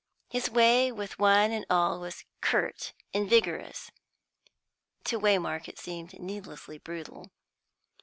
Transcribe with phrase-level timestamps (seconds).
[0.29, 3.91] His way with one and all was curt and vigorous;
[5.03, 7.29] to Waymark it seemed needlessly brutal.